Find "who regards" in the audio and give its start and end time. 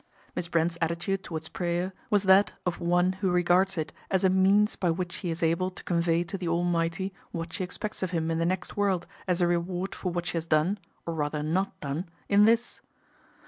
3.21-3.77